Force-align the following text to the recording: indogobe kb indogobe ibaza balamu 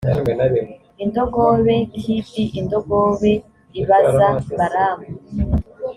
indogobe 1.03 1.75
kb 1.93 2.33
indogobe 2.59 3.31
ibaza 3.79 4.29
balamu 4.57 5.07